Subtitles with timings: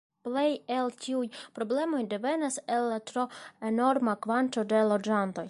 [0.27, 1.27] Plej el tiuj
[1.59, 3.27] problemoj devenas el la tro
[3.73, 5.39] enorma kvanto de loĝantoj.